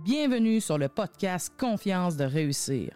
Bienvenue 0.00 0.60
sur 0.60 0.78
le 0.78 0.88
podcast 0.88 1.52
Confiance 1.56 2.16
de 2.16 2.24
réussir. 2.24 2.90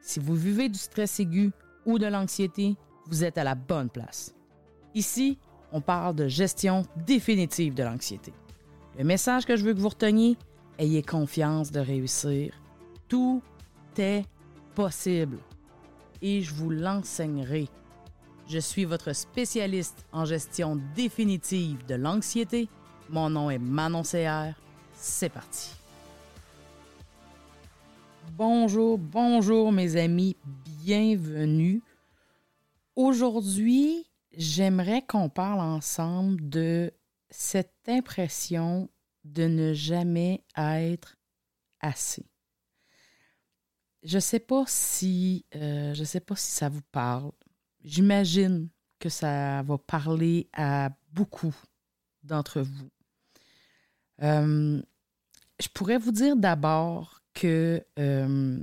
Si 0.00 0.20
vous 0.20 0.34
vivez 0.34 0.68
du 0.68 0.78
stress 0.78 1.18
aigu 1.18 1.50
ou 1.84 1.98
de 1.98 2.06
l'anxiété, 2.06 2.76
vous 3.06 3.24
êtes 3.24 3.38
à 3.38 3.44
la 3.44 3.56
bonne 3.56 3.88
place. 3.88 4.32
Ici, 4.94 5.38
on 5.72 5.80
parle 5.80 6.14
de 6.14 6.28
gestion 6.28 6.84
définitive 7.06 7.74
de 7.74 7.82
l'anxiété. 7.82 8.32
Le 8.96 9.04
message 9.04 9.46
que 9.46 9.56
je 9.56 9.64
veux 9.64 9.74
que 9.74 9.80
vous 9.80 9.88
reteniez, 9.88 10.36
ayez 10.78 11.02
confiance 11.02 11.72
de 11.72 11.80
réussir. 11.80 12.54
Tout 13.08 13.42
est 13.96 14.22
possible 14.76 15.38
et 16.22 16.42
je 16.42 16.54
vous 16.54 16.70
l'enseignerai. 16.70 17.68
Je 18.46 18.58
suis 18.58 18.84
votre 18.84 19.12
spécialiste 19.12 20.04
en 20.12 20.24
gestion 20.24 20.78
définitive 20.94 21.84
de 21.86 21.96
l'anxiété. 21.96 22.68
Mon 23.08 23.30
nom 23.30 23.50
est 23.50 23.58
Manon 23.58 24.02
CR. 24.02 24.54
C'est 24.92 25.30
parti. 25.30 25.83
Bonjour, 28.32 28.98
bonjour 28.98 29.70
mes 29.70 29.96
amis, 29.96 30.36
bienvenue. 30.82 31.82
Aujourd'hui, 32.96 34.06
j'aimerais 34.32 35.02
qu'on 35.02 35.28
parle 35.28 35.60
ensemble 35.60 36.48
de 36.48 36.92
cette 37.30 37.72
impression 37.86 38.88
de 39.24 39.44
ne 39.44 39.72
jamais 39.72 40.42
être 40.56 41.16
assez. 41.80 42.26
Je 44.02 44.18
sais 44.18 44.40
pas 44.40 44.64
si 44.66 45.44
euh, 45.54 45.94
sais 45.94 46.20
pas 46.20 46.36
si 46.36 46.50
ça 46.50 46.68
vous 46.68 46.82
parle. 46.92 47.30
J'imagine 47.84 48.68
que 48.98 49.08
ça 49.08 49.62
va 49.62 49.78
parler 49.78 50.48
à 50.52 50.90
beaucoup 51.12 51.54
d'entre 52.22 52.60
vous. 52.60 52.90
Euh, 54.22 54.82
je 55.60 55.68
pourrais 55.68 55.98
vous 55.98 56.12
dire 56.12 56.36
d'abord 56.36 57.23
que 57.34 57.82
euh, 57.98 58.58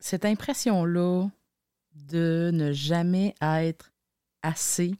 cette 0.00 0.24
impression-là 0.24 1.28
de 1.94 2.50
ne 2.52 2.72
jamais 2.72 3.34
être 3.40 3.92
assez, 4.42 4.94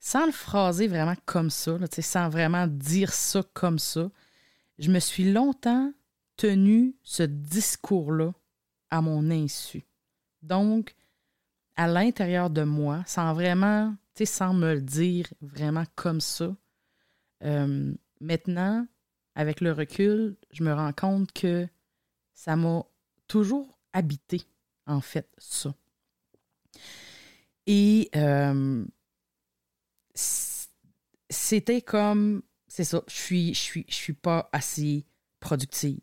sans 0.00 0.26
le 0.26 0.32
phraser 0.32 0.88
vraiment 0.88 1.16
comme 1.24 1.50
ça, 1.50 1.78
sans 2.00 2.28
vraiment 2.28 2.66
dire 2.66 3.12
ça 3.12 3.42
comme 3.54 3.78
ça, 3.78 4.10
je 4.78 4.90
me 4.90 4.98
suis 4.98 5.32
longtemps 5.32 5.92
tenu 6.36 6.94
ce 7.02 7.22
discours-là 7.22 8.32
à 8.90 9.00
mon 9.00 9.30
insu. 9.30 9.84
Donc, 10.42 10.94
à 11.76 11.86
l'intérieur 11.86 12.50
de 12.50 12.62
moi, 12.62 13.02
sans 13.06 13.32
vraiment, 13.32 13.94
tu 14.14 14.26
sans 14.26 14.54
me 14.54 14.74
le 14.74 14.80
dire 14.80 15.26
vraiment 15.40 15.84
comme 15.94 16.20
ça. 16.20 16.54
Euh, 17.44 17.92
maintenant, 18.20 18.86
avec 19.34 19.60
le 19.60 19.72
recul, 19.72 20.36
je 20.50 20.62
me 20.62 20.72
rends 20.72 20.92
compte 20.92 21.32
que 21.32 21.68
ça 22.36 22.54
m'a 22.54 22.84
toujours 23.26 23.76
habité, 23.92 24.42
en 24.86 25.00
fait, 25.00 25.28
ça. 25.38 25.74
Et 27.66 28.10
euh, 28.14 28.84
c'était 30.14 31.80
comme, 31.80 32.42
c'est 32.68 32.84
ça, 32.84 33.02
je 33.08 33.14
suis, 33.14 33.54
je 33.54 33.58
suis, 33.58 33.86
je 33.88 33.94
suis 33.94 34.12
pas 34.12 34.48
assez 34.52 35.06
productive, 35.40 35.98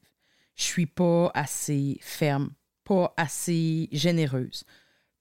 je 0.56 0.64
suis 0.64 0.88
pas 0.88 1.32
assez 1.36 2.00
ferme, 2.02 2.52
pas 2.84 3.14
assez 3.16 3.88
généreuse, 3.92 4.66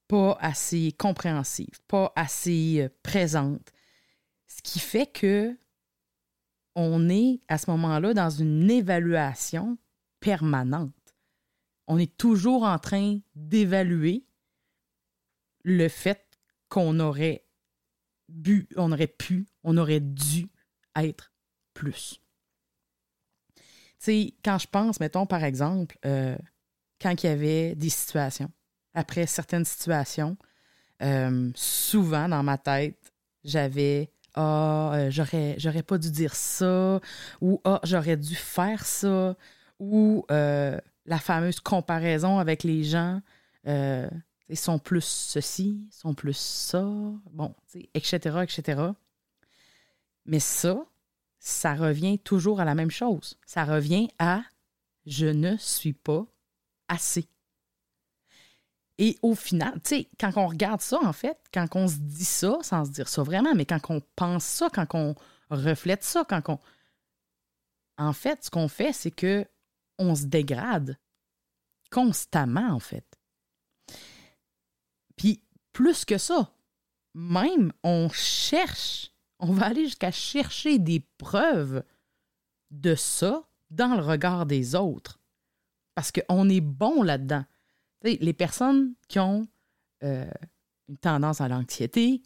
pas 0.07 0.35
assez 0.41 0.93
compréhensive, 0.93 1.79
pas 1.87 2.11
assez 2.15 2.81
euh, 2.81 2.89
présente. 3.03 3.71
Ce 4.47 4.61
qui 4.63 4.79
fait 4.79 5.07
que 5.07 5.55
on 6.75 7.07
est 7.07 7.39
à 7.47 7.59
ce 7.59 7.69
moment-là 7.69 8.15
dans 8.15 8.31
une 8.31 8.69
évaluation 8.71 9.77
permanente. 10.19 11.02
On 11.87 11.97
est 11.97 12.17
toujours 12.17 12.63
en 12.63 12.79
train 12.79 13.19
d'évaluer 13.35 14.25
le 15.63 15.87
fait 15.87 16.25
qu'on 16.69 16.99
aurait 16.99 17.45
bu, 18.29 18.67
on 18.75 18.91
aurait 18.91 19.07
pu, 19.07 19.47
on 19.63 19.77
aurait 19.77 19.99
dû 19.99 20.49
être 20.95 21.31
plus. 21.73 22.19
Tu 23.55 23.61
sais, 23.99 24.33
quand 24.43 24.57
je 24.57 24.67
pense, 24.67 24.99
mettons 24.99 25.25
par 25.25 25.43
exemple, 25.43 25.97
euh, 26.05 26.37
quand 27.01 27.23
il 27.23 27.27
y 27.27 27.29
avait 27.29 27.75
des 27.75 27.89
situations, 27.89 28.51
après 28.93 29.25
certaines 29.27 29.65
situations, 29.65 30.37
euh, 31.01 31.51
souvent 31.55 32.29
dans 32.29 32.43
ma 32.43 32.57
tête, 32.57 33.13
j'avais 33.43 34.11
ah 34.35 34.93
euh, 34.95 35.11
j'aurais 35.11 35.55
j'aurais 35.59 35.83
pas 35.83 35.97
dû 35.97 36.09
dire 36.09 36.33
ça 36.33 36.99
ou 37.39 37.61
ah 37.65 37.79
j'aurais 37.83 38.17
dû 38.17 38.33
faire 38.35 38.83
ça 38.85 39.35
ou 39.79 40.25
la 41.05 41.19
fameuse 41.19 41.59
comparaison 41.59 42.39
avec 42.39 42.63
les 42.63 42.83
gens 42.83 43.21
ils 43.65 44.57
sont 44.57 44.79
plus 44.79 45.05
ceci 45.05 45.87
sont 45.89 46.13
plus 46.13 46.37
ça 46.37 46.83
bon 47.31 47.55
etc 47.93 48.39
etc 48.43 48.81
mais 50.25 50.39
ça 50.39 50.85
ça 51.39 51.73
revient 51.75 52.19
toujours 52.19 52.59
à 52.59 52.65
la 52.65 52.75
même 52.75 52.91
chose 52.91 53.37
ça 53.45 53.63
revient 53.63 54.09
à 54.19 54.43
je 55.05 55.27
ne 55.27 55.57
suis 55.57 55.93
pas 55.93 56.25
assez. 56.87 57.27
Et 58.99 59.17
au 59.21 59.35
final, 59.35 59.73
tu 59.83 59.95
sais, 59.95 60.09
quand 60.19 60.31
on 60.35 60.47
regarde 60.47 60.81
ça, 60.81 60.99
en 61.03 61.13
fait, 61.13 61.37
quand 61.53 61.67
on 61.75 61.87
se 61.87 61.95
dit 61.95 62.25
ça, 62.25 62.59
sans 62.61 62.85
se 62.85 62.91
dire 62.91 63.09
ça 63.09 63.23
vraiment, 63.23 63.55
mais 63.55 63.65
quand 63.65 63.79
on 63.89 64.01
pense 64.15 64.43
ça, 64.43 64.69
quand 64.71 64.93
on 64.93 65.15
reflète 65.49 66.03
ça, 66.03 66.23
quand 66.27 66.47
on. 66.49 66.59
En 67.97 68.13
fait, 68.13 68.43
ce 68.43 68.49
qu'on 68.49 68.67
fait, 68.67 68.93
c'est 68.93 69.11
que 69.11 69.45
on 69.97 70.15
se 70.15 70.25
dégrade 70.25 70.97
constamment, 71.91 72.71
en 72.71 72.79
fait. 72.79 73.05
Puis, 75.15 75.43
plus 75.71 76.05
que 76.05 76.17
ça, 76.17 76.53
même 77.13 77.71
on 77.83 78.09
cherche, 78.09 79.11
on 79.39 79.53
va 79.53 79.67
aller 79.67 79.85
jusqu'à 79.85 80.11
chercher 80.11 80.79
des 80.79 80.99
preuves 81.17 81.83
de 82.71 82.95
ça 82.95 83.47
dans 83.69 83.95
le 83.95 84.01
regard 84.01 84.45
des 84.45 84.75
autres 84.75 85.19
parce 85.95 86.11
qu'on 86.11 86.49
est 86.49 86.61
bon 86.61 87.03
là-dedans. 87.03 87.45
Les 88.03 88.33
personnes 88.33 88.95
qui 89.07 89.19
ont 89.19 89.47
euh, 90.03 90.29
une 90.89 90.97
tendance 90.97 91.39
à 91.39 91.47
l'anxiété, 91.47 92.21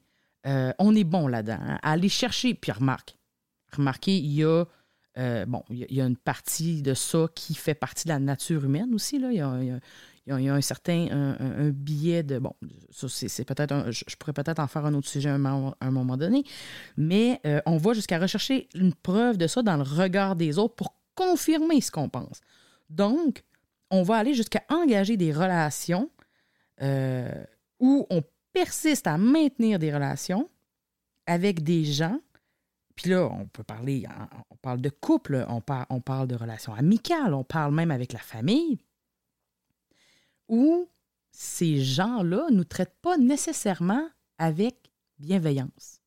euh, 0.48 0.74
on 0.80 0.96
est 0.96 1.04
bon 1.04 1.28
là-dedans. 1.28 1.60
Hein, 1.62 1.80
aller 1.84 2.10
chercher, 2.10 2.54
puis 2.54 2.72
remarque, 2.72 3.18
remarquez, 3.76 4.18
il 4.18 4.34
y 4.34 4.44
a 4.44 4.66
euh, 5.18 5.46
bon, 5.46 5.64
il 5.70 5.92
y, 5.92 6.02
a 6.02 6.06
une 6.06 6.18
partie 6.18 6.82
de 6.82 6.94
ça 6.94 7.28
qui 7.34 7.56
fait 7.56 7.74
partie 7.74 8.06
de 8.06 8.10
la 8.10 8.20
nature 8.20 8.66
humaine 8.66 8.94
aussi. 8.94 9.16
Il, 9.16 9.34
y 9.34 9.42
a, 9.42 10.54
un 10.54 10.62
certain 10.62 11.08
un, 11.12 11.70
billet 11.70 12.24
de. 12.24 12.40
Bon, 12.40 12.54
c'est, 12.92 13.46
peut-être. 13.46 13.92
je, 13.92 14.16
pourrais 14.18 14.34
peut-être 14.34 14.60
en 14.60 14.68
faire 14.68 14.86
un 14.86 14.94
autre 14.94 15.08
sujet 15.08 15.30
à 15.30 15.34
un, 15.34 15.92
moment 15.92 16.18
donné. 16.18 16.44
Mais 16.98 17.42
on 17.66 17.78
va 17.78 17.94
jusqu'à 17.94 18.20
rechercher 18.20 18.70
une 18.76 18.94
preuve 18.94 19.38
de 19.38 19.48
ça 19.48 19.64
dans 19.64 19.78
le 19.78 19.84
regard 19.84 20.36
des 20.36 20.60
autres 20.60 20.76
pour 20.76 20.94
confirmer 21.16 21.82
ce 21.82 21.92
qu'on 21.92 22.10
pense. 22.10 22.42
Donc, 22.90 23.44
on 23.90 24.04
va 24.04 24.18
aller 24.18 24.34
jusqu'à 24.34 24.64
engager 24.70 25.18
des 25.18 25.32
relations 25.32 26.10
euh, 26.82 27.44
où 27.80 28.06
on 28.10 28.22
persiste 28.54 29.08
à 29.08 29.18
maintenir 29.18 29.80
des 29.80 29.94
relations 29.94 30.50
avec 31.26 31.64
des 31.64 31.84
gens. 31.84 32.20
Puis 32.98 33.12
là, 33.12 33.30
on 33.32 33.46
peut 33.46 33.64
parler, 33.64 34.06
on 34.50 34.56
parle 34.56 34.82
de 34.82 34.90
couple, 34.90 35.46
on, 35.48 35.62
parle 35.62 36.28
de 36.28 36.36
relations 36.36 36.74
amicales, 36.74 37.36
on 37.36 37.44
parle 37.44 37.74
même 37.74 37.92
avec 37.92 38.12
la 38.12 38.20
famille, 38.20 38.80
où 40.48 40.90
ces 41.32 41.84
gens-là 41.84 42.50
ne 42.50 42.56
nous 42.56 42.64
traitent 42.64 42.98
pas 43.04 43.18
nécessairement 43.18 44.10
avec 44.40 44.92
bienveillance. 45.20 46.02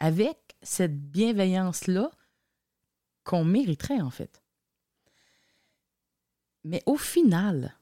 Avec 0.00 0.56
cette 0.62 1.00
bienveillance-là 1.00 2.10
qu'on 3.22 3.44
mériterait 3.44 4.00
en 4.00 4.10
fait. 4.10 4.42
Mais 6.64 6.82
au 6.86 6.96
final, 6.96 7.78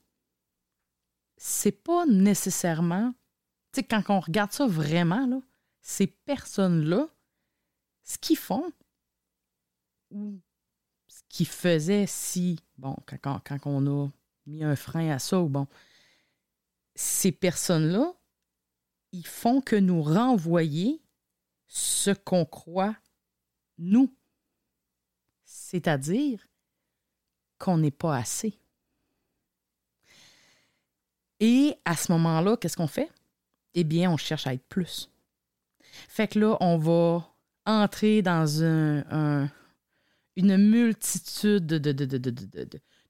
c'est 1.39 1.83
pas 1.83 2.05
nécessairement. 2.05 3.15
Tu 3.73 3.81
sais, 3.81 3.85
quand 3.85 4.03
on 4.11 4.21
regarde 4.21 4.53
ça 4.53 4.67
vraiment, 4.67 5.43
ces 5.81 6.07
personnes-là, 6.07 7.09
ce 8.05 8.19
qu'ils 8.19 8.37
font, 8.37 8.73
ou 10.11 10.41
ce 11.09 11.23
qu'ils 11.29 11.49
faisaient 11.49 12.07
si, 12.07 12.61
bon, 12.77 12.97
quand, 13.23 13.41
quand, 13.45 13.59
on 13.67 14.05
a 14.05 14.09
mis 14.47 14.63
un 14.63 14.77
frein 14.77 15.11
à 15.11 15.19
ça, 15.19 15.41
ou 15.41 15.49
bon, 15.49 15.67
ces 16.95 17.33
personnes-là, 17.33 18.15
ils 19.13 19.27
font 19.27 19.61
que 19.61 19.77
nous 19.77 20.03
renvoyer 20.03 21.03
ce 21.67 22.11
qu'on 22.11 22.45
croit 22.45 22.97
nous. 23.79 24.15
C'est-à-dire 25.45 26.47
qu'on 27.59 27.79
n'est 27.79 27.91
pas 27.91 28.17
assez. 28.17 28.59
Et 31.41 31.77
à 31.85 31.97
ce 31.97 32.13
moment-là, 32.13 32.57
qu'est-ce 32.57 32.77
qu'on 32.77 32.87
fait? 32.87 33.11
Eh 33.75 33.85
bien, 33.85 34.11
on 34.11 34.17
cherche 34.17 34.47
à 34.47 34.55
être 34.55 34.67
plus. 34.69 35.11
Fait 35.81 36.29
que 36.29 36.39
là, 36.39 36.57
on 36.61 36.79
va 36.79 37.34
entrer 37.67 38.23
dans 38.23 38.63
un, 38.63 39.49
une 40.37 40.57
multitude 40.57 41.67
de, 41.67 41.79
de, 41.79 42.05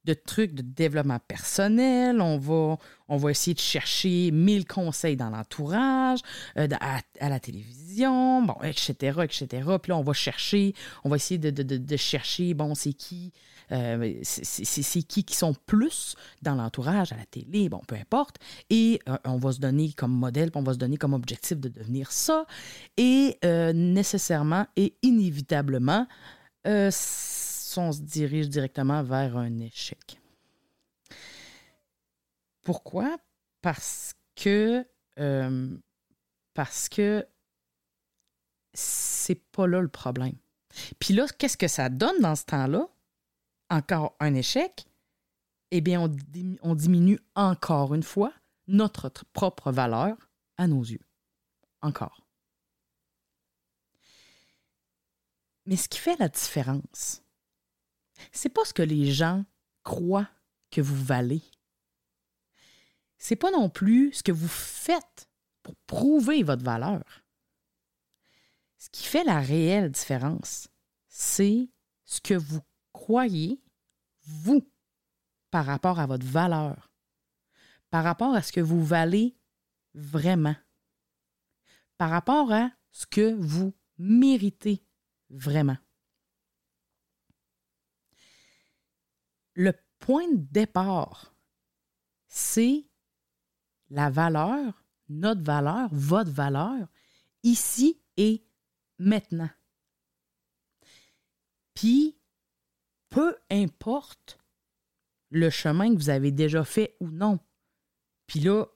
de 0.04 0.14
trucs 0.14 0.54
de 0.54 0.62
développement 0.62 1.18
personnel, 1.18 2.20
on 2.20 2.36
va, 2.38 2.76
on 3.08 3.16
va 3.16 3.30
essayer 3.30 3.54
de 3.54 3.60
chercher 3.60 4.30
mille 4.30 4.66
conseils 4.66 5.16
dans 5.16 5.30
l'entourage, 5.30 6.20
euh, 6.58 6.68
à, 6.80 7.28
la 7.28 7.40
télévision, 7.40 8.42
bon, 8.42 8.56
etc., 8.62 9.20
etc. 9.22 9.46
Puis 9.82 9.90
là, 9.90 9.96
on 9.96 10.02
va 10.02 10.12
chercher, 10.12 10.74
on 11.04 11.08
va 11.08 11.16
essayer 11.16 11.38
de, 11.38 11.96
chercher, 11.96 12.52
bon, 12.54 12.74
c'est 12.74 12.92
qui, 12.92 13.32
euh, 13.72 14.14
c'est 14.22 15.02
qui 15.02 15.24
qui 15.24 15.34
sont 15.34 15.54
plus 15.66 16.16
dans 16.42 16.54
l'entourage, 16.54 17.12
à 17.12 17.16
la 17.16 17.26
télé, 17.26 17.68
bon, 17.68 17.80
peu 17.86 17.96
importe. 17.96 18.36
Et 18.70 19.00
euh, 19.08 19.16
on 19.24 19.36
va 19.36 19.52
se 19.52 19.60
donner 19.60 19.92
comme 19.92 20.12
modèle, 20.12 20.50
on 20.54 20.62
va 20.62 20.74
se 20.74 20.78
donner 20.78 20.96
comme 20.96 21.14
objectif 21.14 21.58
de 21.58 21.68
devenir 21.68 22.12
ça. 22.12 22.46
Et 22.96 23.38
nécessairement 23.74 24.66
et 24.76 24.94
inévitablement, 25.02 26.06
on 26.64 26.90
se 27.92 28.00
dirige 28.00 28.48
directement 28.48 29.02
vers 29.02 29.36
un 29.36 29.58
échec. 29.58 30.20
Pourquoi? 32.62 33.16
Parce 33.60 34.14
que 34.36 34.84
euh, 35.20 35.76
parce 36.54 36.88
que 36.88 37.26
c'est 38.72 39.40
pas 39.52 39.66
là 39.66 39.80
le 39.80 39.88
problème. 39.88 40.36
Puis 40.98 41.14
là, 41.14 41.26
qu'est-ce 41.38 41.56
que 41.56 41.68
ça 41.68 41.88
donne 41.88 42.18
dans 42.20 42.34
ce 42.34 42.44
temps-là? 42.46 42.88
Encore 43.74 44.14
un 44.20 44.34
échec? 44.34 44.86
Eh 45.72 45.80
bien, 45.80 46.08
on, 46.62 46.74
diminue 46.76 47.18
encore 47.34 47.92
une 47.92 48.04
fois 48.04 48.32
notre 48.68 49.10
propre 49.32 49.72
valeur 49.72 50.16
à 50.56 50.68
nos 50.68 50.84
yeux. 50.84 51.04
Encore. 51.82 52.24
Mais 55.66 55.74
ce 55.74 55.88
qui 55.88 55.98
fait 55.98 56.16
la 56.20 56.28
différence, 56.28 57.24
c'est 58.30 58.48
pas 58.48 58.64
ce 58.64 58.72
que 58.72 58.84
les 58.84 59.10
gens 59.10 59.44
croient 59.82 60.30
que 60.70 60.80
vous 60.80 61.04
valez. 61.04 61.42
C'est 63.18 63.34
pas 63.34 63.50
non 63.50 63.68
plus 63.68 64.12
ce 64.12 64.22
que 64.22 64.30
vous 64.30 64.46
faites 64.46 65.28
pour 65.64 65.74
prouver 65.88 66.44
votre 66.44 66.62
valeur. 66.62 67.02
Ce 68.78 68.88
qui 68.90 69.02
fait 69.02 69.24
la 69.24 69.40
réelle 69.40 69.90
différence, 69.90 70.68
c'est 71.08 71.68
ce 72.04 72.20
que 72.20 72.34
vous 72.34 72.60
croyez, 72.92 73.63
vous, 74.26 74.70
par 75.50 75.66
rapport 75.66 75.98
à 75.98 76.06
votre 76.06 76.26
valeur, 76.26 76.90
par 77.90 78.04
rapport 78.04 78.34
à 78.34 78.42
ce 78.42 78.52
que 78.52 78.60
vous 78.60 78.84
valez 78.84 79.36
vraiment, 79.94 80.56
par 81.98 82.10
rapport 82.10 82.52
à 82.52 82.70
ce 82.90 83.06
que 83.06 83.34
vous 83.34 83.74
méritez 83.98 84.84
vraiment. 85.30 85.76
le 89.54 89.72
point 89.98 90.28
de 90.28 90.46
départ, 90.50 91.34
c'est 92.26 92.84
la 93.90 94.10
valeur, 94.10 94.84
notre 95.08 95.42
valeur, 95.42 95.88
votre 95.92 96.30
valeur, 96.30 96.88
ici 97.42 98.02
et 98.16 98.44
maintenant. 98.98 99.50
Puis, 101.74 102.16
peu 103.14 103.36
importe 103.48 104.40
le 105.30 105.48
chemin 105.48 105.94
que 105.94 105.98
vous 105.98 106.10
avez 106.10 106.32
déjà 106.32 106.64
fait 106.64 106.96
ou 106.98 107.08
non. 107.10 107.38
Puis 108.26 108.40
là, 108.40 108.66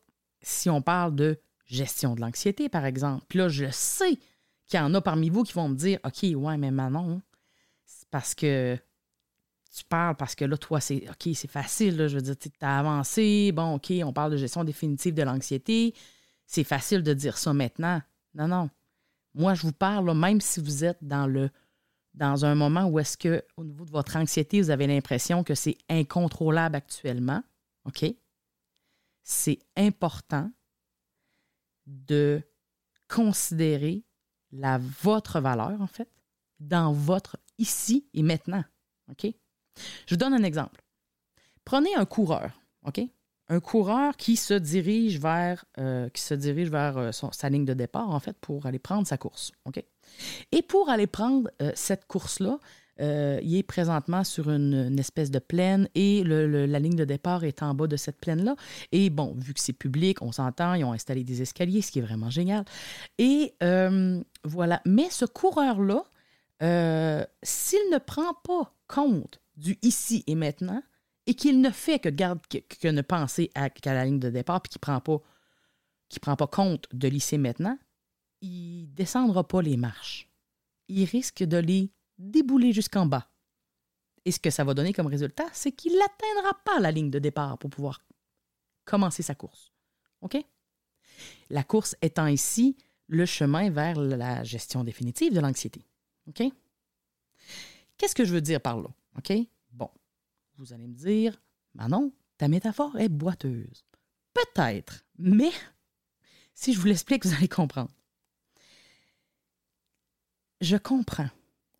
si 0.40 0.70
on 0.70 0.80
parle 0.80 1.16
de 1.16 1.40
gestion 1.66 2.14
de 2.14 2.20
l'anxiété, 2.20 2.68
par 2.68 2.84
exemple, 2.84 3.24
puis 3.28 3.40
là, 3.40 3.48
je 3.48 3.68
sais 3.72 4.16
qu'il 4.68 4.78
y 4.78 4.82
en 4.82 4.94
a 4.94 5.00
parmi 5.00 5.28
vous 5.28 5.42
qui 5.42 5.54
vont 5.54 5.68
me 5.68 5.74
dire 5.74 5.98
OK, 6.04 6.22
ouais, 6.22 6.56
mais 6.56 6.70
Manon, 6.70 7.20
c'est 7.84 8.08
parce 8.10 8.36
que 8.36 8.78
tu 9.76 9.84
parles 9.84 10.14
parce 10.14 10.36
que 10.36 10.44
là, 10.44 10.56
toi, 10.56 10.80
c'est 10.80 11.08
OK, 11.10 11.34
c'est 11.34 11.50
facile. 11.50 12.06
je 12.06 12.14
veux 12.14 12.22
dire, 12.22 12.38
tu 12.38 12.48
as 12.60 12.78
avancé. 12.78 13.50
Bon, 13.50 13.74
OK, 13.74 13.92
on 14.04 14.12
parle 14.12 14.30
de 14.32 14.36
gestion 14.36 14.62
définitive 14.62 15.14
de 15.14 15.22
l'anxiété. 15.24 15.94
C'est 16.46 16.64
facile 16.64 17.02
de 17.02 17.12
dire 17.12 17.38
ça 17.38 17.52
maintenant. 17.52 18.00
Non, 18.34 18.46
non. 18.46 18.70
Moi, 19.34 19.54
je 19.54 19.62
vous 19.62 19.72
parle, 19.72 20.16
même 20.16 20.40
si 20.40 20.60
vous 20.60 20.84
êtes 20.84 20.98
dans 21.02 21.26
le 21.26 21.50
dans 22.18 22.44
un 22.44 22.56
moment 22.56 22.86
où 22.86 22.98
est-ce 22.98 23.16
que, 23.16 23.44
au 23.56 23.64
niveau 23.64 23.84
de 23.84 23.90
votre 23.90 24.16
anxiété, 24.16 24.60
vous 24.60 24.70
avez 24.70 24.88
l'impression 24.88 25.44
que 25.44 25.54
c'est 25.54 25.78
incontrôlable 25.88 26.74
actuellement, 26.74 27.42
OK? 27.84 28.04
C'est 29.22 29.60
important 29.76 30.50
de 31.86 32.42
considérer 33.08 34.04
la, 34.50 34.78
votre 34.78 35.40
valeur, 35.40 35.80
en 35.80 35.86
fait, 35.86 36.10
dans 36.58 36.92
votre 36.92 37.36
ici 37.56 38.08
et 38.14 38.22
maintenant. 38.22 38.64
OK? 39.10 39.26
Je 40.06 40.14
vous 40.14 40.16
donne 40.16 40.34
un 40.34 40.42
exemple. 40.42 40.82
Prenez 41.64 41.94
un 41.94 42.04
coureur, 42.04 42.60
OK? 42.84 43.00
Un 43.50 43.60
coureur 43.60 44.16
qui 44.16 44.36
se 44.36 44.52
dirige 44.52 45.18
vers, 45.18 45.64
euh, 45.78 46.10
qui 46.10 46.20
se 46.20 46.34
dirige 46.34 46.70
vers 46.70 46.98
euh, 46.98 47.10
sa 47.12 47.48
ligne 47.48 47.64
de 47.64 47.72
départ, 47.72 48.10
en 48.10 48.20
fait, 48.20 48.36
pour 48.38 48.66
aller 48.66 48.78
prendre 48.78 49.06
sa 49.06 49.16
course? 49.16 49.52
Et 50.52 50.62
pour 50.62 50.90
aller 50.90 51.06
prendre 51.06 51.50
euh, 51.62 51.72
cette 51.74 52.06
course-là, 52.06 52.58
il 53.00 53.56
est 53.56 53.62
présentement 53.62 54.24
sur 54.24 54.50
une, 54.50 54.98
espèce 54.98 55.30
de 55.30 55.38
plaine 55.38 55.88
et 55.94 56.24
la 56.24 56.78
ligne 56.80 56.96
de 56.96 57.04
départ 57.04 57.44
est 57.44 57.62
en 57.62 57.72
bas 57.72 57.86
de 57.86 57.96
cette 57.96 58.18
plaine-là. 58.18 58.56
Et 58.90 59.08
bon, 59.08 59.36
vu 59.36 59.54
que 59.54 59.60
c'est 59.60 59.72
public, 59.72 60.20
on 60.20 60.32
s'entend, 60.32 60.74
ils 60.74 60.82
ont 60.82 60.92
installé 60.92 61.22
des 61.22 61.40
escaliers, 61.40 61.80
ce 61.80 61.92
qui 61.92 62.00
est 62.00 62.02
vraiment 62.02 62.28
génial. 62.28 62.64
Et 63.18 63.54
voilà. 64.42 64.82
Mais 64.84 65.08
ce 65.10 65.26
coureur-là, 65.26 66.02
s'il 67.44 67.90
ne 67.92 67.98
prend 67.98 68.34
pas 68.42 68.74
compte 68.88 69.40
du 69.56 69.78
ici 69.82 70.24
et 70.26 70.34
maintenant 70.34 70.82
et 71.28 71.34
qu'il 71.34 71.60
ne 71.60 71.70
fait 71.70 71.98
que, 71.98 72.08
garde, 72.08 72.40
que, 72.48 72.88
ne 72.88 73.02
penser 73.02 73.50
à, 73.54 73.68
qu'à 73.68 73.92
la 73.92 74.06
ligne 74.06 74.18
de 74.18 74.30
départ 74.30 74.62
puis 74.62 74.70
qu'il 74.70 74.78
ne 74.78 74.98
prend, 76.20 76.36
pas, 76.36 76.46
compte 76.46 76.88
de 76.94 77.06
l'ici 77.06 77.34
et 77.34 77.38
maintenant, 77.38 77.78
il 78.40 78.84
ne 78.84 78.94
descendra 78.94 79.46
pas 79.46 79.60
les 79.60 79.76
marches. 79.76 80.26
Il 80.88 81.04
risque 81.04 81.44
de 81.44 81.58
les 81.58 81.92
débouler 82.16 82.72
jusqu'en 82.72 83.04
bas. 83.04 83.30
Et 84.24 84.32
ce 84.32 84.40
que 84.40 84.48
ça 84.48 84.64
va 84.64 84.72
donner 84.72 84.94
comme 84.94 85.06
résultat, 85.06 85.44
c'est 85.52 85.70
qu'il 85.72 85.92
n'atteindra 85.92 86.54
pas 86.64 86.80
la 86.80 86.90
ligne 86.90 87.10
de 87.10 87.18
départ 87.18 87.58
pour 87.58 87.68
pouvoir 87.68 88.02
commencer 88.86 89.22
sa 89.22 89.34
course. 89.34 89.70
OK? 90.22 90.38
La 91.50 91.62
course 91.62 91.94
étant 92.00 92.26
ici 92.26 92.78
le 93.06 93.26
chemin 93.26 93.68
vers 93.68 94.00
la 94.00 94.44
gestion 94.44 94.82
définitive 94.82 95.34
de 95.34 95.40
l'anxiété. 95.40 95.84
OK? 96.26 96.42
Qu'est-ce 97.98 98.14
que 98.14 98.24
je 98.24 98.32
veux 98.32 98.40
dire 98.40 98.62
par 98.62 98.80
là? 98.80 98.88
OK? 99.18 99.30
Vous 100.58 100.72
allez 100.72 100.88
me 100.88 100.94
dire, 100.94 101.40
Manon, 101.74 102.12
ta 102.36 102.48
métaphore 102.48 102.98
est 102.98 103.08
boiteuse. 103.08 103.84
Peut-être, 104.34 105.04
mais 105.18 105.52
si 106.52 106.72
je 106.72 106.80
vous 106.80 106.86
l'explique, 106.86 107.24
vous 107.24 107.34
allez 107.34 107.48
comprendre. 107.48 107.90
Je 110.60 110.76
comprends, 110.76 111.30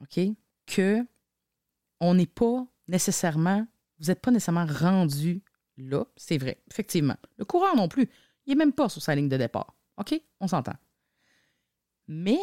OK, 0.01 0.21
que 0.67 1.05
on 2.01 2.15
n'est 2.15 2.27
pas 2.27 2.67
nécessairement, 2.87 3.67
vous 3.99 4.07
n'êtes 4.07 4.21
pas 4.21 4.31
nécessairement 4.31 4.67
rendu 4.67 5.43
là, 5.77 6.05
c'est 6.17 6.39
vrai, 6.39 6.63
effectivement. 6.71 7.17
Le 7.37 7.45
coureur 7.45 7.75
non 7.75 7.89
plus, 7.89 8.09
il 8.47 8.51
n'est 8.51 8.65
même 8.65 8.73
pas 8.73 8.89
sur 8.89 9.03
sa 9.03 9.17
ligne 9.17 9.29
de 9.29 9.37
départ. 9.37 9.77
OK? 9.97 10.15
On 10.39 10.47
s'entend. 10.47 10.77
Mais 12.07 12.39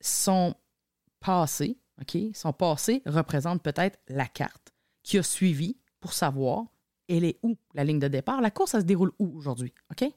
son 0.00 0.54
passé, 1.20 1.78
son 2.34 2.52
passé 2.52 3.02
représente 3.06 3.62
peut-être 3.62 3.98
la 4.08 4.26
carte 4.26 4.71
qui 5.02 5.18
a 5.18 5.22
suivi 5.22 5.76
pour 6.00 6.12
savoir 6.12 6.66
elle 7.08 7.24
est 7.24 7.38
où, 7.42 7.56
la 7.74 7.84
ligne 7.84 7.98
de 7.98 8.08
départ. 8.08 8.40
La 8.40 8.50
course, 8.50 8.72
ça 8.72 8.80
se 8.80 8.86
déroule 8.86 9.12
où 9.18 9.36
aujourd'hui? 9.36 9.72
OK? 9.90 10.10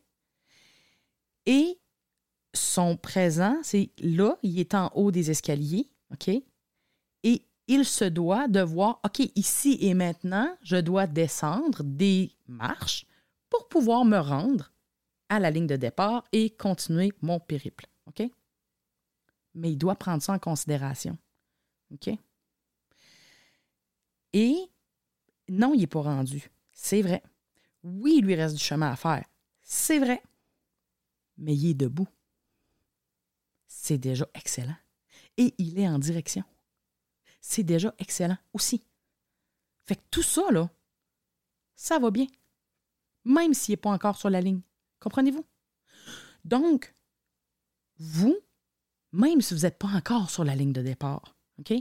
Et 1.46 1.80
son 2.54 2.98
présent, 2.98 3.60
c'est 3.64 3.92
là, 4.00 4.38
il 4.44 4.60
est 4.60 4.74
en 4.74 4.92
haut 4.96 5.12
des 5.12 5.30
escaliers, 5.32 5.90
OK? 6.12 6.30
Et 7.24 7.46
il 7.68 7.86
se 7.86 8.06
doit 8.06 8.48
de 8.48 8.62
voir, 8.62 9.00
OK, 9.04 9.20
ici 9.36 9.78
et 9.82 9.94
maintenant, 9.94 10.56
je 10.62 10.78
dois 10.78 11.08
descendre 11.08 11.84
des 11.84 12.32
marches 12.48 13.06
pour 13.50 13.68
pouvoir 13.68 14.06
me 14.06 14.18
rendre 14.18 14.72
à 15.30 15.40
la 15.40 15.52
ligne 15.52 15.68
de 15.68 15.76
départ 15.76 16.24
et 16.32 16.52
continuer 16.52 17.12
mon 17.22 17.40
périple, 17.40 17.88
OK? 18.08 18.24
Mais 19.54 19.72
il 19.72 19.78
doit 19.78 19.96
prendre 19.96 20.22
ça 20.22 20.34
en 20.34 20.40
considération. 20.40 21.18
OK? 21.92 22.10
Et 24.34 24.70
non, 25.48 25.74
il 25.74 25.82
n'est 25.82 25.88
pas 25.88 26.02
rendu. 26.02 26.50
C'est 26.72 27.02
vrai. 27.02 27.24
Oui, 27.84 28.16
il 28.18 28.26
lui 28.26 28.36
reste 28.36 28.56
du 28.56 28.64
chemin 28.64 28.92
à 28.92 28.96
faire. 28.96 29.26
C'est 29.62 30.00
vrai. 30.00 30.22
Mais 31.38 31.56
il 31.56 31.72
est 31.72 31.74
debout. 31.76 32.08
C'est 33.68 33.98
déjà 33.98 34.28
excellent. 34.34 34.78
Et 35.38 35.54
il 35.58 35.80
est 35.80 35.88
en 35.88 36.00
direction. 36.00 36.44
C'est 37.42 37.64
déjà 37.64 37.94
excellent 38.00 38.38
aussi. 38.54 38.84
Fait 39.84 39.96
que 39.96 40.02
tout 40.10 40.24
ça, 40.24 40.50
là, 40.52 40.70
ça 41.76 42.00
va 42.00 42.10
bien. 42.10 42.28
Même 43.26 43.54
s'il 43.54 43.74
n'est 43.74 43.78
pas 43.78 43.92
encore 43.92 44.18
sur 44.18 44.30
la 44.30 44.42
ligne. 44.42 44.62
Comprenez-vous? 45.00 45.46
Donc, 46.44 46.96
vous, 47.98 48.38
même 49.12 49.42
si 49.42 49.54
vous 49.54 49.62
n'êtes 49.62 49.78
pas 49.78 49.88
encore 49.90 50.30
sur 50.30 50.44
la 50.44 50.56
ligne 50.56 50.74
de 50.74 50.82
départ, 50.82 51.38
OK? 51.60 51.74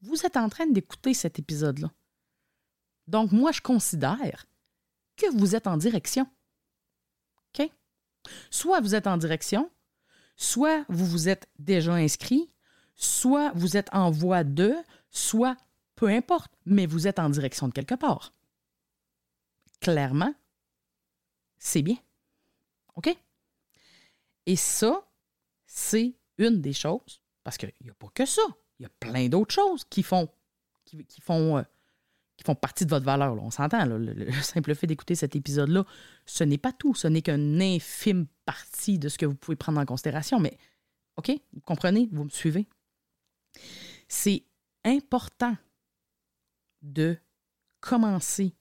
Vous 0.00 0.24
êtes 0.24 0.36
en 0.36 0.48
train 0.48 0.66
d'écouter 0.66 1.14
cet 1.14 1.38
épisode-là. 1.38 1.92
Donc, 3.08 3.32
moi, 3.32 3.52
je 3.52 3.60
considère 3.60 4.46
que 5.16 5.26
vous 5.36 5.56
êtes 5.56 5.66
en 5.66 5.76
direction. 5.76 6.26
OK? 7.58 7.70
Soit 8.50 8.80
vous 8.80 8.94
êtes 8.94 9.06
en 9.06 9.16
direction, 9.16 9.70
soit 10.36 10.84
vous 10.88 11.06
vous 11.06 11.28
êtes 11.28 11.48
déjà 11.58 11.94
inscrit, 11.94 12.50
soit 12.94 13.50
vous 13.54 13.76
êtes 13.76 13.88
en 13.92 14.10
voie 14.10 14.44
de, 14.44 14.74
soit 15.10 15.56
peu 15.96 16.08
importe, 16.08 16.52
mais 16.66 16.86
vous 16.86 17.08
êtes 17.08 17.18
en 17.18 17.30
direction 17.30 17.66
de 17.66 17.72
quelque 17.72 17.94
part. 17.94 18.32
Clairement, 19.80 20.34
c'est 21.58 21.82
bien. 21.82 21.96
OK? 22.94 23.16
Et 24.46 24.56
ça, 24.56 25.08
c'est 25.66 26.14
une 26.36 26.60
des 26.60 26.72
choses, 26.72 27.22
parce 27.42 27.56
qu'il 27.56 27.72
n'y 27.82 27.90
a 27.90 27.94
pas 27.94 28.08
que 28.14 28.26
ça. 28.26 28.42
Il 28.78 28.84
y 28.84 28.86
a 28.86 28.90
plein 29.00 29.28
d'autres 29.28 29.54
choses 29.54 29.84
qui 29.84 30.02
font, 30.02 30.28
qui, 30.84 31.20
font, 31.20 31.58
euh, 31.58 31.62
qui 32.38 32.44
font 32.44 32.54
partie 32.54 32.86
de 32.86 32.90
votre 32.90 33.04
valeur. 33.04 33.34
On 33.42 33.50
s'entend, 33.50 33.84
le, 33.84 34.32
simple 34.42 34.74
fait 34.74 34.86
d'écouter 34.86 35.16
cet 35.16 35.36
épisode-là, 35.36 35.84
ce 36.24 36.44
n'est 36.44 36.56
pas 36.56 36.72
tout. 36.72 36.94
Ce 36.94 37.08
n'est 37.08 37.20
qu'une 37.20 37.60
infime 37.60 38.26
partie 38.46 38.98
de 38.98 39.08
ce 39.08 39.18
que 39.18 39.26
vous 39.26 39.34
pouvez 39.34 39.56
prendre 39.56 39.80
en 39.80 39.84
considération. 39.84 40.38
Mais, 40.38 40.56
OK, 41.16 41.30
vous 41.52 41.60
comprenez, 41.60 42.08
vous 42.12 42.24
me 42.24 42.30
suivez. 42.30 42.66
C'est 44.06 44.44
important 44.84 45.56
de 46.80 47.18
commencer 47.80 48.54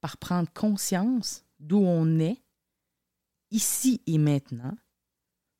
par 0.00 0.16
prendre 0.16 0.50
conscience 0.52 1.44
d'où 1.58 1.78
on 1.78 2.20
est, 2.20 2.40
ici 3.50 4.00
et 4.06 4.18
maintenant, 4.18 4.76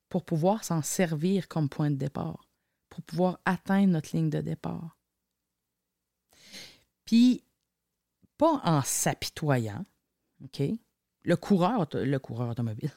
pour 0.09 0.25
pouvoir 0.25 0.63
s'en 0.63 0.83
servir 0.83 1.49
comme 1.49 1.69
point 1.69 1.91
de 1.91 1.97
départ, 1.97 2.49
pour 2.89 3.03
pouvoir 3.03 3.41
atteindre 3.45 3.95
notre 3.95 4.15
ligne 4.15 4.31
de 4.31 4.41
départ. 4.41 4.98
Puis, 7.09 7.43
pas 8.37 8.61
en 8.65 8.83
s'apitoyant, 8.83 9.87
OK? 10.45 10.63
Le 11.23 11.37
coureur, 11.37 11.87
le 11.95 12.19
coureur 12.19 12.51
automobile, 12.51 12.93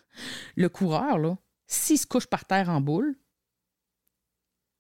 le 0.57 0.67
coureur, 0.67 1.17
là, 1.17 1.37
s'il 1.65 1.97
se 1.97 2.05
couche 2.05 2.27
par 2.27 2.43
terre 2.43 2.67
en 2.67 2.81
boule, 2.81 3.15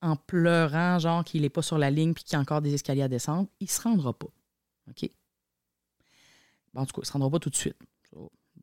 en 0.01 0.17
pleurant, 0.17 0.99
genre 0.99 1.23
qu'il 1.23 1.43
n'est 1.43 1.49
pas 1.49 1.61
sur 1.61 1.77
la 1.77 1.89
ligne 1.89 2.13
puis 2.13 2.25
qu'il 2.25 2.33
y 2.33 2.35
a 2.35 2.41
encore 2.41 2.61
des 2.61 2.73
escaliers 2.73 3.03
à 3.03 3.07
descendre, 3.07 3.47
il 3.61 3.67
ne 3.67 3.69
se 3.69 3.79
rendra 3.79 4.11
pas. 4.11 4.27
OK? 4.89 5.09
en 6.75 6.85
tout 6.85 6.91
cas, 6.91 6.97
il 6.97 7.03
ne 7.03 7.05
se 7.05 7.13
rendra 7.13 7.29
pas 7.29 7.39
tout 7.39 7.49
de 7.49 7.55
suite. 7.55 7.77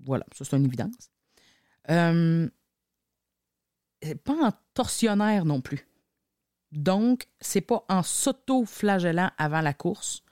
Voilà, 0.01 0.27
ça 0.35 0.45
c'est 0.45 0.55
une 0.55 0.67
évidence. 0.67 1.11
Pas 1.87 2.51
en 4.03 4.53
torsionnaire 4.75 5.47
non 5.47 5.63
plus. 5.63 5.89
Donc, 6.73 7.27
c'est 7.41 7.63
pas 7.63 7.87
en 7.89 8.03
s'auto-flagellant 8.03 9.31
avant 9.39 9.63
la 9.63 9.73
course, 9.73 10.23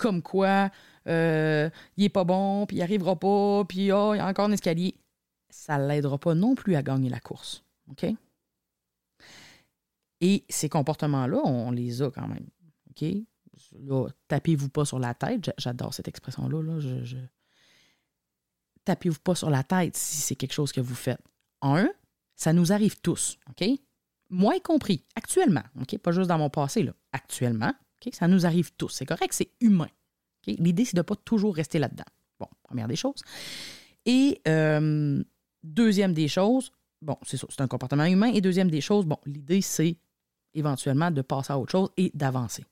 comme 0.00 0.22
quoi 0.22 0.70
euh, 1.06 1.68
il 1.96 2.04
est 2.04 2.08
pas 2.08 2.24
bon, 2.24 2.66
puis 2.66 2.78
il 2.78 2.82
arrivera 2.82 3.16
pas, 3.16 3.64
puis 3.68 3.92
oh, 3.92 4.14
il 4.14 4.18
y 4.18 4.20
a 4.20 4.26
encore 4.26 4.46
un 4.46 4.52
escalier. 4.52 4.96
Ça 5.50 5.78
l'aidera 5.78 6.18
pas 6.18 6.34
non 6.34 6.54
plus 6.54 6.74
à 6.74 6.82
gagner 6.82 7.10
la 7.10 7.20
course. 7.20 7.64
OK? 7.90 8.06
Et 10.20 10.44
ces 10.48 10.68
comportements-là, 10.68 11.40
on 11.44 11.70
les 11.70 12.02
a 12.02 12.10
quand 12.10 12.28
même. 12.28 12.46
OK? 12.90 13.08
Là, 13.78 14.08
tapez-vous 14.28 14.68
pas 14.68 14.84
sur 14.84 14.98
la 14.98 15.14
tête. 15.14 15.50
J'adore 15.58 15.94
cette 15.94 16.08
expression-là. 16.08 16.62
Là. 16.62 16.80
Je, 16.80 17.16
Tapez-vous 18.84 19.20
pas 19.20 19.34
sur 19.34 19.50
la 19.50 19.62
tête 19.62 19.96
si 19.96 20.16
c'est 20.16 20.34
quelque 20.34 20.52
chose 20.52 20.72
que 20.72 20.80
vous 20.80 20.94
faites. 20.94 21.20
Un, 21.62 21.88
ça 22.36 22.52
nous 22.52 22.72
arrive 22.72 23.00
tous. 23.00 23.38
OK? 23.50 23.68
Moi 24.30 24.56
y 24.56 24.60
compris, 24.60 25.04
actuellement. 25.14 25.64
OK? 25.80 25.98
Pas 25.98 26.12
juste 26.12 26.28
dans 26.28 26.38
mon 26.38 26.50
passé, 26.50 26.82
là. 26.82 26.92
Actuellement. 27.12 27.72
Ça 28.12 28.28
nous 28.28 28.46
arrive 28.46 28.72
tous. 28.76 28.88
C'est 28.88 29.06
correct, 29.06 29.32
c'est 29.32 29.50
humain. 29.60 29.88
L'idée, 30.46 30.84
c'est 30.84 30.96
de 30.96 31.00
ne 31.00 31.04
pas 31.04 31.16
toujours 31.16 31.54
rester 31.54 31.78
là-dedans. 31.78 32.04
Bon, 32.38 32.46
première 32.62 32.88
des 32.88 32.96
choses. 32.96 33.22
Et 34.06 34.40
euh, 34.48 35.22
deuxième 35.62 36.14
des 36.14 36.28
choses, 36.28 36.72
bon, 37.02 37.16
c'est 37.22 37.36
ça, 37.36 37.46
c'est 37.50 37.60
un 37.60 37.68
comportement 37.68 38.04
humain. 38.04 38.32
Et 38.32 38.40
deuxième 38.40 38.70
des 38.70 38.80
choses, 38.80 39.04
bon, 39.04 39.18
l'idée, 39.26 39.60
c'est 39.60 39.96
éventuellement 40.54 41.10
de 41.10 41.22
passer 41.22 41.52
à 41.52 41.58
autre 41.58 41.72
chose 41.72 41.90
et 41.96 42.10
d'avancer. 42.14 42.64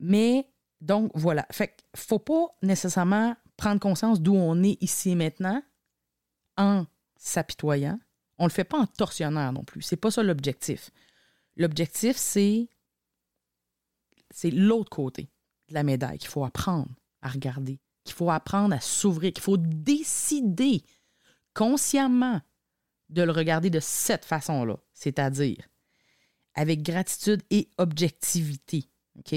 Mais 0.00 0.48
donc 0.80 1.10
voilà, 1.14 1.46
fait 1.50 1.76
faut 1.96 2.18
pas 2.18 2.54
nécessairement 2.62 3.34
prendre 3.56 3.80
conscience 3.80 4.20
d'où 4.20 4.34
on 4.34 4.62
est 4.62 4.76
ici 4.82 5.10
et 5.10 5.14
maintenant 5.14 5.62
en 6.56 6.84
s'apitoyant. 7.16 7.98
On 8.38 8.44
le 8.44 8.50
fait 8.50 8.64
pas 8.64 8.78
en 8.78 8.86
torsionnaire 8.86 9.52
non 9.52 9.64
plus. 9.64 9.82
C'est 9.82 9.96
pas 9.96 10.10
ça 10.10 10.22
l'objectif. 10.22 10.90
L'objectif 11.56 12.16
c'est 12.16 12.68
c'est 14.34 14.50
l'autre 14.50 14.90
côté 14.90 15.30
de 15.68 15.74
la 15.74 15.82
médaille 15.82 16.18
qu'il 16.18 16.28
faut 16.28 16.44
apprendre 16.44 16.90
à 17.22 17.28
regarder, 17.28 17.80
qu'il 18.04 18.14
faut 18.14 18.30
apprendre 18.30 18.74
à 18.74 18.80
s'ouvrir, 18.80 19.32
qu'il 19.32 19.42
faut 19.42 19.56
décider 19.56 20.82
consciemment 21.54 22.40
de 23.08 23.22
le 23.22 23.32
regarder 23.32 23.70
de 23.70 23.80
cette 23.80 24.24
façon-là, 24.24 24.76
c'est-à-dire 24.92 25.68
avec 26.54 26.82
gratitude 26.82 27.42
et 27.50 27.70
objectivité. 27.78 28.90
OK? 29.18 29.34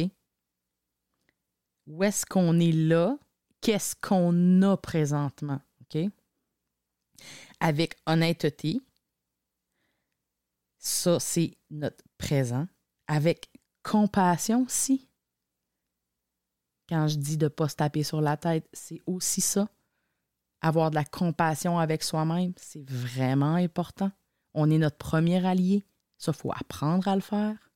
Où 1.85 2.03
est-ce 2.03 2.25
qu'on 2.25 2.59
est 2.59 2.71
là? 2.71 3.17
Qu'est-ce 3.61 3.95
qu'on 3.95 4.61
a 4.61 4.77
présentement? 4.77 5.61
OK? 5.81 6.09
Avec 7.59 7.97
honnêteté, 8.05 8.79
ça, 10.77 11.19
c'est 11.19 11.57
notre 11.69 12.03
présent. 12.17 12.67
Avec 13.07 13.49
compassion 13.87 14.63
aussi. 14.63 15.07
Quand 16.89 17.07
je 17.07 17.17
dis 17.17 17.37
de 17.37 17.45
ne 17.45 17.49
pas 17.49 17.69
se 17.69 17.75
taper 17.75 18.03
sur 18.03 18.21
la 18.21 18.35
tête, 18.35 18.67
c'est 18.73 19.01
aussi 19.05 19.41
ça. 19.41 19.69
Avoir 20.61 20.89
de 20.89 20.95
la 20.95 21.05
compassion 21.05 21.79
avec 21.79 22.03
soi-même, 22.03 22.53
c'est 22.57 22.83
vraiment 22.89 23.55
important. 23.55 24.11
On 24.53 24.69
est 24.69 24.77
notre 24.77 24.97
premier 24.97 25.45
allié. 25.45 25.85
Ça, 26.17 26.31
il 26.35 26.37
faut 26.37 26.51
apprendre 26.51 27.07
à 27.07 27.15
le 27.15 27.21
faire. 27.21 27.71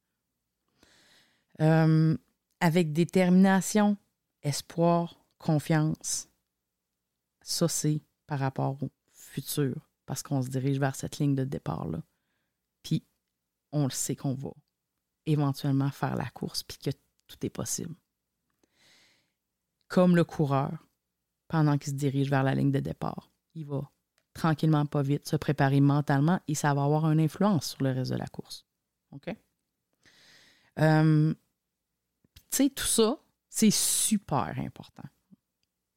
Euh, 1.61 2.17
avec 2.59 2.91
détermination, 2.91 3.97
espoir, 4.41 5.23
confiance. 5.37 6.27
Ça, 7.41 7.67
c'est 7.67 8.01
par 8.27 8.39
rapport 8.39 8.81
au 8.81 8.89
futur, 9.11 9.89
parce 10.05 10.23
qu'on 10.23 10.41
se 10.41 10.49
dirige 10.49 10.79
vers 10.79 10.95
cette 10.95 11.19
ligne 11.19 11.35
de 11.35 11.43
départ-là. 11.43 12.01
Puis, 12.83 13.05
on 13.71 13.83
le 13.83 13.91
sait 13.91 14.15
qu'on 14.15 14.33
va 14.33 14.51
éventuellement 15.25 15.91
faire 15.91 16.15
la 16.15 16.29
course, 16.29 16.63
puis 16.63 16.77
que 16.77 16.89
tout 17.27 17.45
est 17.45 17.49
possible. 17.49 17.95
Comme 19.87 20.15
le 20.15 20.23
coureur, 20.23 20.71
pendant 21.47 21.77
qu'il 21.77 21.93
se 21.93 21.97
dirige 21.97 22.29
vers 22.29 22.43
la 22.43 22.55
ligne 22.55 22.71
de 22.71 22.79
départ, 22.79 23.31
il 23.55 23.65
va 23.65 23.89
tranquillement, 24.33 24.85
pas 24.85 25.01
vite, 25.01 25.27
se 25.27 25.35
préparer 25.35 25.81
mentalement 25.81 26.39
et 26.47 26.55
ça 26.55 26.73
va 26.73 26.83
avoir 26.83 27.11
une 27.11 27.19
influence 27.19 27.71
sur 27.71 27.83
le 27.83 27.91
reste 27.91 28.11
de 28.11 28.17
la 28.17 28.27
course. 28.27 28.65
OK? 29.11 29.35
Euh, 30.79 31.33
tu 32.49 32.57
sais, 32.57 32.69
tout 32.69 32.85
ça, 32.85 33.19
c'est 33.49 33.71
super 33.71 34.53
important. 34.57 35.03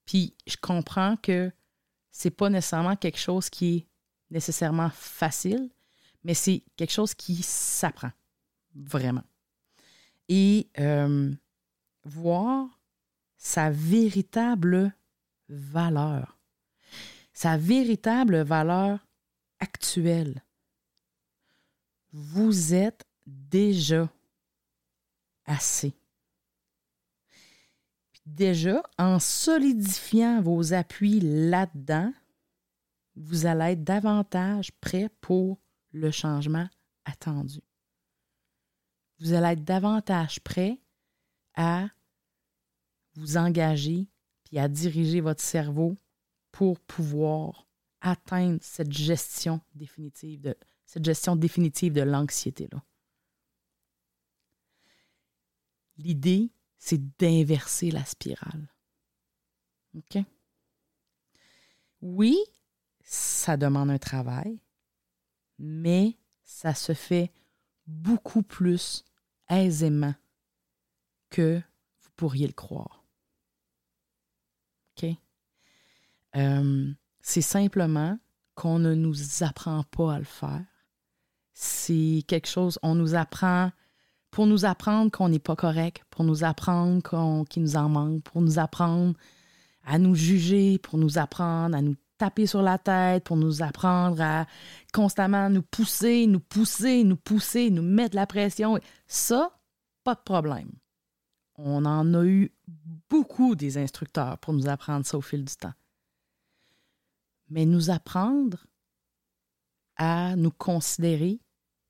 Puis 0.04 0.36
je 0.46 0.56
comprends 0.56 1.16
que 1.16 1.52
c'est 2.10 2.30
pas 2.30 2.50
nécessairement 2.50 2.96
quelque 2.96 3.18
chose 3.18 3.48
qui 3.48 3.76
est 3.76 3.88
nécessairement 4.30 4.90
facile, 4.90 5.70
mais 6.24 6.34
c'est 6.34 6.64
quelque 6.76 6.92
chose 6.92 7.14
qui 7.14 7.42
s'apprend, 7.42 8.10
vraiment. 8.74 9.24
Et 10.28 10.68
euh, 10.78 11.32
voir 12.04 12.80
sa 13.36 13.70
véritable 13.70 14.94
valeur 15.48 16.34
sa 17.34 17.56
véritable 17.56 18.42
valeur 18.42 19.04
actuelle. 19.58 20.42
Vous 22.12 22.72
êtes 22.72 23.04
déjà 23.26 24.08
assez. 25.44 25.94
Déjà, 28.24 28.82
en 28.98 29.18
solidifiant 29.18 30.40
vos 30.40 30.72
appuis 30.72 31.20
là-dedans, 31.20 32.12
vous 33.16 33.44
allez 33.44 33.72
être 33.72 33.84
davantage 33.84 34.72
prêt 34.80 35.10
pour 35.20 35.60
le 35.90 36.10
changement 36.10 36.68
attendu. 37.04 37.60
Vous 39.20 39.32
allez 39.32 39.52
être 39.52 39.64
davantage 39.64 40.40
prêt 40.40 40.80
à 41.54 41.88
vous 43.14 43.36
engager 43.36 44.08
puis 44.44 44.58
à 44.58 44.68
diriger 44.68 45.20
votre 45.20 45.42
cerveau 45.42 45.96
pour 46.50 46.80
pouvoir 46.80 47.66
atteindre 48.00 48.58
cette 48.60 48.92
gestion 48.92 49.60
définitive 49.74 50.40
de 50.40 50.56
cette 50.84 51.04
gestion 51.04 51.36
définitive 51.36 51.92
de 51.94 52.02
l'anxiété 52.02 52.68
là. 52.70 52.82
L'idée, 55.96 56.50
c'est 56.76 57.16
d'inverser 57.18 57.90
la 57.90 58.04
spirale. 58.04 58.68
OK? 59.96 60.18
Oui, 62.02 62.36
ça 63.02 63.56
demande 63.56 63.90
un 63.90 63.98
travail, 63.98 64.60
mais 65.58 66.18
ça 66.42 66.74
se 66.74 66.92
fait 66.92 67.32
beaucoup 67.86 68.42
plus 68.42 69.04
aisément 69.48 70.14
que 71.30 71.60
vous 72.02 72.10
pourriez 72.16 72.46
le 72.46 72.52
croire. 72.52 73.04
OK? 74.96 75.10
Euh, 76.36 76.92
c'est 77.20 77.42
simplement 77.42 78.18
qu'on 78.54 78.78
ne 78.78 78.94
nous 78.94 79.42
apprend 79.42 79.82
pas 79.84 80.14
à 80.14 80.18
le 80.18 80.24
faire. 80.24 80.64
C'est 81.52 82.22
quelque 82.26 82.48
chose, 82.48 82.78
on 82.82 82.94
nous 82.94 83.14
apprend 83.14 83.70
pour 84.30 84.46
nous 84.46 84.64
apprendre 84.64 85.12
qu'on 85.12 85.28
n'est 85.28 85.38
pas 85.38 85.54
correct, 85.54 86.02
pour 86.10 86.24
nous 86.24 86.42
apprendre 86.42 87.46
qu'il 87.46 87.62
nous 87.62 87.76
en 87.76 87.88
manque, 87.88 88.22
pour 88.24 88.42
nous 88.42 88.58
apprendre 88.58 89.14
à 89.84 89.98
nous 89.98 90.16
juger, 90.16 90.78
pour 90.78 90.98
nous 90.98 91.18
apprendre 91.18 91.76
à 91.76 91.82
nous 91.82 91.94
taper 92.18 92.46
sur 92.46 92.62
la 92.62 92.78
tête, 92.78 93.24
pour 93.24 93.36
nous 93.36 93.62
apprendre 93.62 94.20
à 94.20 94.46
constamment 94.92 95.50
nous 95.50 95.62
pousser, 95.62 96.26
nous 96.26 96.40
pousser, 96.40 97.04
nous 97.04 97.16
pousser, 97.16 97.70
nous 97.70 97.82
mettre 97.82 98.16
la 98.16 98.26
pression. 98.26 98.78
Ça, 99.06 99.58
pas 100.04 100.14
de 100.14 100.20
problème. 100.20 100.70
On 101.56 101.84
en 101.84 102.14
a 102.14 102.24
eu 102.24 102.52
beaucoup 103.08 103.54
des 103.54 103.78
instructeurs 103.78 104.38
pour 104.38 104.54
nous 104.54 104.68
apprendre 104.68 105.06
ça 105.06 105.16
au 105.16 105.20
fil 105.20 105.44
du 105.44 105.54
temps. 105.54 105.74
Mais 107.48 107.66
nous 107.66 107.90
apprendre 107.90 108.66
à 109.96 110.34
nous 110.34 110.50
considérer, 110.50 111.40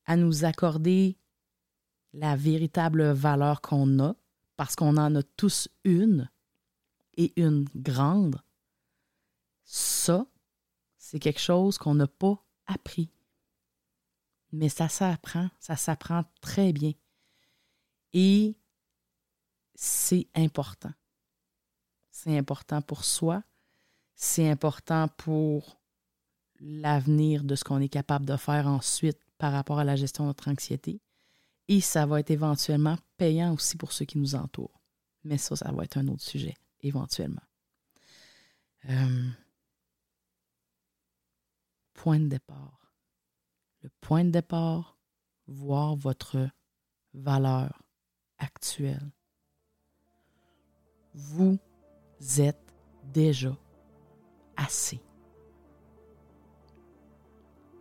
à 0.04 0.16
nous 0.16 0.44
accorder 0.44 1.16
la 2.12 2.36
véritable 2.36 3.10
valeur 3.12 3.60
qu'on 3.60 3.98
a, 4.00 4.14
parce 4.56 4.76
qu'on 4.76 4.96
en 4.96 5.14
a 5.16 5.22
tous 5.36 5.68
une, 5.84 6.28
et 7.16 7.32
une 7.40 7.66
grande, 7.74 8.40
ça, 9.64 10.26
c'est 10.96 11.18
quelque 11.18 11.40
chose 11.40 11.78
qu'on 11.78 11.94
n'a 11.94 12.06
pas 12.06 12.42
appris. 12.66 13.10
Mais 14.52 14.68
ça 14.68 14.88
s'apprend, 14.88 15.48
ça 15.58 15.76
s'apprend 15.76 16.24
très 16.40 16.72
bien. 16.72 16.92
Et 18.12 18.56
c'est 19.74 20.28
important. 20.34 20.92
C'est 22.10 22.38
important 22.38 22.80
pour 22.80 23.04
soi, 23.04 23.42
c'est 24.14 24.48
important 24.48 25.08
pour 25.08 25.80
l'avenir 26.60 27.42
de 27.42 27.56
ce 27.56 27.64
qu'on 27.64 27.80
est 27.80 27.88
capable 27.88 28.24
de 28.24 28.36
faire 28.36 28.68
ensuite 28.68 29.18
par 29.38 29.52
rapport 29.52 29.80
à 29.80 29.84
la 29.84 29.96
gestion 29.96 30.24
de 30.24 30.28
notre 30.28 30.48
anxiété. 30.48 31.00
Et 31.66 31.80
ça 31.80 32.06
va 32.06 32.20
être 32.20 32.30
éventuellement 32.30 32.96
payant 33.16 33.52
aussi 33.54 33.76
pour 33.76 33.92
ceux 33.92 34.04
qui 34.04 34.18
nous 34.18 34.34
entourent. 34.34 34.80
Mais 35.24 35.38
ça, 35.38 35.56
ça 35.56 35.72
va 35.72 35.84
être 35.84 35.96
un 35.96 36.06
autre 36.08 36.22
sujet, 36.22 36.54
éventuellement. 36.80 37.42
Euh, 38.88 39.30
point 41.94 42.20
de 42.20 42.26
départ. 42.26 42.92
Le 43.82 43.90
point 44.00 44.24
de 44.24 44.30
départ, 44.30 44.98
voir 45.46 45.96
votre 45.96 46.48
valeur 47.12 47.82
actuelle. 48.38 49.10
Vous 51.14 51.58
êtes 52.38 52.74
déjà 53.12 53.56
assez. 54.56 55.00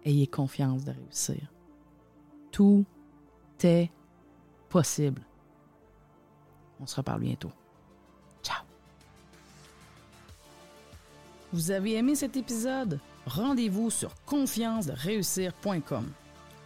Ayez 0.06 0.28
confiance 0.28 0.84
de 0.84 0.92
réussir. 0.92 1.52
Tout 2.52 2.86
est 3.64 3.90
possible. 4.70 5.22
On 6.80 6.86
se 6.86 6.98
reparle 6.98 7.22
bientôt. 7.22 7.52
Ciao. 8.44 8.64
Vous 11.54 11.72
avez 11.72 11.94
aimé 11.96 12.16
cet 12.16 12.36
épisode? 12.36 13.00
Rendez-vous 13.26 13.90
sur 13.90 14.14
confiance-de-réussir.com. 14.26 16.06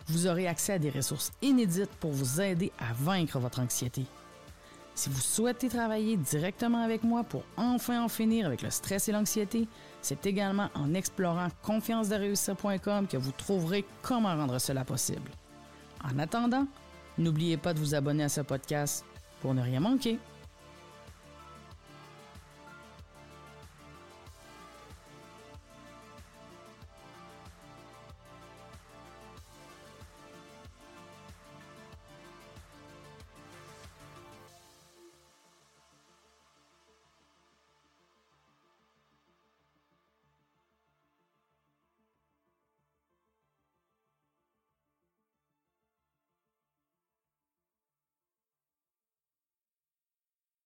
Vous 0.08 0.28
aurez 0.28 0.48
accès 0.48 0.74
à 0.74 0.80
des 0.80 0.90
ressources 0.90 1.32
inédites 1.42 1.92
pour 2.00 2.12
vous 2.12 2.42
aider 2.42 2.72
à 2.80 2.94
vaincre 2.94 3.40
votre 3.40 3.60
anxiété. 3.60 4.06
Si 4.96 5.10
vous 5.10 5.22
souhaitez 5.22 5.70
travailler 5.70 6.18
directement 6.18 6.82
avec 6.82 7.04
moi 7.04 7.24
pour 7.24 7.44
enfin 7.56 8.04
en 8.04 8.08
finir 8.08 8.48
avec 8.48 8.64
le 8.64 8.72
stress 8.72 9.08
et 9.08 9.12
l'anxiété, 9.12 9.68
c'est 10.02 10.26
également 10.26 10.70
en 10.74 10.96
explorant 10.96 11.50
confiance-de-réussir.com 11.62 13.08
que 13.08 13.18
vous 13.18 13.32
trouverez 13.32 13.86
comment 14.02 14.36
rendre 14.36 14.58
cela 14.58 14.84
possible. 14.84 15.30
En 16.04 16.18
attendant, 16.18 16.66
n'oubliez 17.20 17.58
pas 17.58 17.76
de 17.76 17.80
vous 17.80 17.94
abonner 17.94 18.24
à 18.24 18.30
ce 18.30 18.42
podcast 18.42 19.06
pour 19.42 19.54
ne 19.54 19.62
rien 19.62 19.82
manquer. 19.82 20.18